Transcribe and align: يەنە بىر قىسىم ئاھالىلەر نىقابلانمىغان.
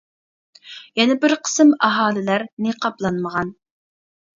يەنە 1.01 1.19
بىر 1.27 1.37
قىسىم 1.45 1.75
ئاھالىلەر 1.91 2.49
نىقابلانمىغان. 2.67 3.59